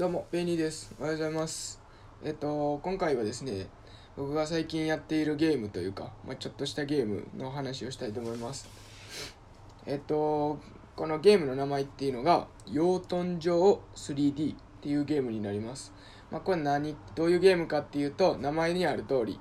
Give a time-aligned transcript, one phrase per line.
[0.00, 0.94] どうも、ベイニーです。
[0.98, 1.78] おはようございます。
[2.24, 3.66] えっと、今回はですね、
[4.16, 8.66] 僕が最近やっているゲームというか、まあ、ちょっとしたゲームの話をしたいと思います。
[9.84, 10.58] えっと、
[10.96, 15.92] このゲームの名前っていうのが、養豚場 3D っていうゲームになります。
[16.30, 19.38] まあ、これ何、どういうゲームかっていうと、名前にある通り、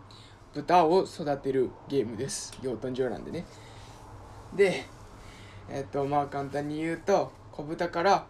[0.54, 2.52] 豚を育てるゲームです。
[2.62, 3.46] 養豚場なんでね。
[4.58, 4.84] で、
[5.70, 8.28] えっと、まあ簡単に言うと、子豚から、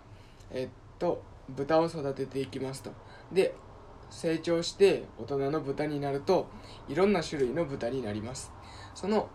[0.52, 1.24] えっと、
[1.56, 2.92] 豚を育てていきますと。
[3.32, 3.56] で、
[4.10, 6.48] 成長して大人の豚になると、
[6.88, 8.52] いろんな種類の豚になります。
[8.96, 9.30] その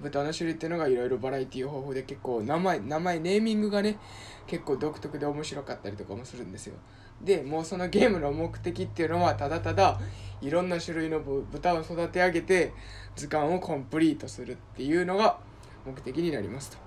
[0.00, 3.98] 豚の種類っていうのがいろいろバラエティ豊富で結構名前、名前、ネーミングがね、
[4.46, 6.74] 結構独特で面白かったりとかもするんですよ。
[7.22, 9.98] で、もうそのゲームの目的っていうのは、ただただ
[10.42, 12.72] いろんな種類の豚を育て上げて、
[13.14, 15.38] 図鑑をコンプリートするっていうのが
[15.86, 16.86] 目的になりますと。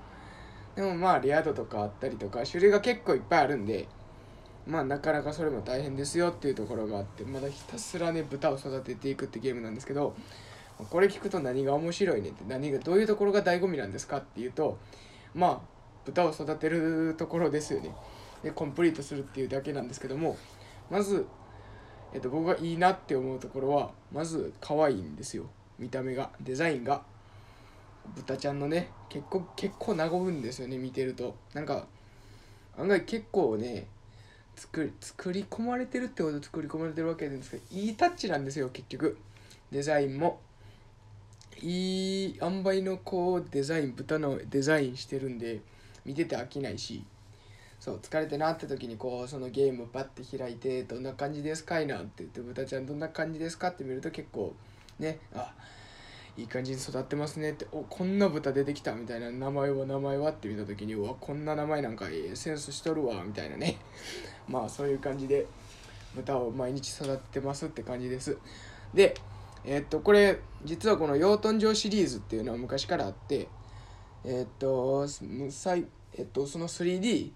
[0.76, 3.88] でもまあレア度とかあったりとか種類が結構いっぱいあるんで
[4.68, 10.15] まあなかなかそれも大変ですよっていうところがあってまだひたすらね豚を育てていくってゲームなんですけど
[10.90, 14.77] これ聞くと何が面白いねって何がどういうところが醍醐味なんですかっていうと
[15.34, 15.60] まあ
[16.05, 17.93] 豚を育てるところですよね。
[18.43, 20.37] でコンプリートするっていうだけなんですけども
[20.90, 21.27] まず、
[22.13, 25.49] えっと、僕がいいなって思うところはまず可愛いんですよ。
[25.77, 27.04] 見た目がデザインが。
[28.15, 31.35] 豚ちゃんのね結構結構和むんですよね見てると。
[31.54, 31.85] なんか
[32.77, 33.87] 案外結構ね
[34.60, 39.18] 作り作り込まれてるってほど作り込まれてるわけなんですけどいいタッチなんですよ結局。
[39.71, 40.41] デザインも。
[41.62, 45.60] いい塩梅のこうデザイン豚のデザインしてるんで
[46.05, 47.04] 見てて飽きないし。
[47.80, 54.54] そう疲れてなって時にこうそのゲームバッて開いてどんな感じですかいなって言って豚ちゃんどんな感じですかって見ると結構
[54.99, 55.54] ねあ
[56.40, 63.77] いい感じに育ってますねっておこんな豚出てきたみたいな名前は名前はって見た時にうわこんな名前なんかええセンスしとるわみたいなね。
[64.47, 65.46] まあそういう感じで
[66.16, 68.38] 豚を毎日育ってますって感じです。
[68.94, 69.16] で
[69.66, 73.50] えーっとこれ実はこの養豚場シリーズっていうのは昔からあって
[74.24, 75.06] えーっと
[75.52, 77.31] さいえっとその 3D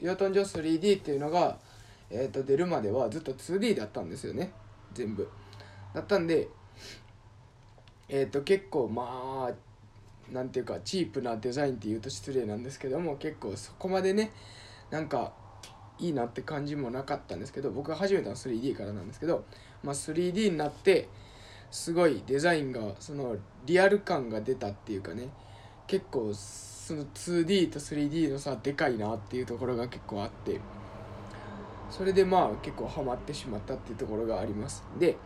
[0.00, 1.58] 養豚場 3D っていうのが
[2.10, 4.52] えーっと出るまではずっと 2D だったんですよね。
[4.94, 5.28] 全部。
[5.92, 6.48] だったんで
[8.08, 14.32] えー、と結構まあなんていうかチープなデザインっていうと失礼なんですけども結構そこまでね
[14.90, 15.32] なんか
[15.98, 19.44] いいなって感じもなかったんですけど僕が始めたのは 3D からなんですけど、
[19.82, 21.08] まあ、3D になって
[21.70, 25.28] すごいデザインがそのリアル感が出たっていうかね
[25.86, 30.60] 結構その 2D と 3D の差でかいなっていうところが結構あって
[31.90, 34.84] それでまあ結構ハマってしまったっていうところがあります。
[34.98, 35.16] で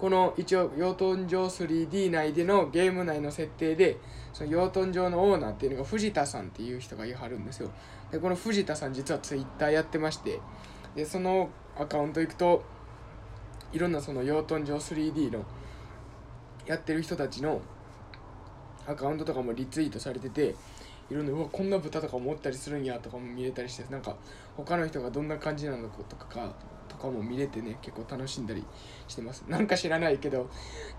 [0.00, 3.98] この一応養豚場 3D 内でのゲーム内の設定で
[4.32, 7.70] その養豚場のオーナーっていうのが藤田さんっていう人がいはるんですよ。
[8.10, 10.40] でこの藤田さん実は Twitter やってまして
[10.94, 12.62] でそのアカウント行くと
[13.72, 15.44] いろんなその養豚場 3D の
[16.66, 17.60] やってる人たちの
[18.86, 20.54] アカウントとかもリツイートされてて
[21.10, 24.16] いろんなうわこんな豚とかもおったりするんやとかも見れたりしてなんか
[24.56, 26.54] 他の人がどんな感じなのかとか
[27.00, 28.62] かとかも見れてね結構楽しんだり
[29.08, 29.44] してます。
[29.48, 30.50] なんか知らないけど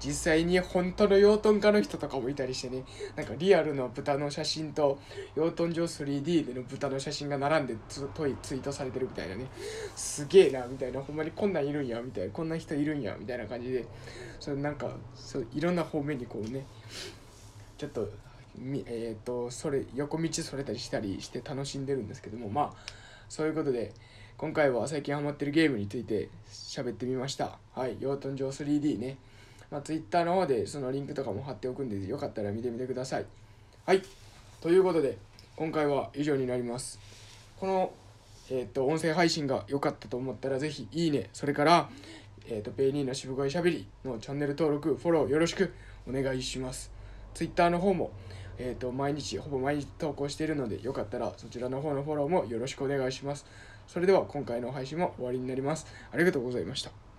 [0.03, 2.83] 実際に本当の養豚家の人とかもいたりしてね
[3.15, 4.99] なんかリアルの豚の写真と
[5.35, 8.09] 養豚場 3D での豚の写真が並んでツ
[8.41, 9.45] ツイートされてるみたいなね。
[9.95, 11.01] すげえなみたいな。
[11.01, 12.31] ほんまにこんなんいるんやみたいな。
[12.31, 13.85] こんな人いるんやみたいな感じで。
[14.39, 16.65] それなんかそういろんな方面にこうね
[17.77, 18.09] ちょっと
[18.57, 22.71] みえっ、とそれ横道それたりしたりして楽しんでるんですけどもまあ
[23.29, 23.93] そういうことで
[24.41, 27.59] 今回は最近ハマってるゲームについて喋ってみました。
[27.75, 29.17] はい養豚場 3D ね。
[29.69, 33.25] まあ Twitter の方でそのリンクとかも貼っておくんでよかったら見てみてください。
[33.85, 34.01] はい
[34.59, 35.19] ということで
[35.55, 36.99] 今回は以上になります。
[37.59, 37.93] この
[38.49, 41.29] えっ、と音声配信が良かったと思ったらぜひいいね。
[41.33, 41.91] それから
[42.47, 45.71] えっ、とペイニーの渋声しゃべりのチャンネル登録フォローよろしく
[46.09, 46.89] お願いします。
[47.35, 48.09] Twitter の方も
[48.63, 53.45] えー、と毎日ほぼ毎日投稿しているのでよかったらそちらの方のフォローもよろしくお願いします。
[53.87, 55.87] それでは今回の配信も終わりになります。
[56.11, 57.10] ありがとうございました。